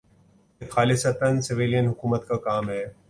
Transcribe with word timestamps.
یہ 0.61 0.67
خالصتا 0.67 1.41
سویلین 1.41 1.87
حکومت 1.87 2.27
کا 2.27 2.37
کام 2.37 2.69
ہے۔ 2.69 2.93